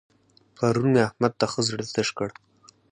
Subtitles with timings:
[0.55, 2.29] پرون مې احمد ته ښه زړه تش کړ.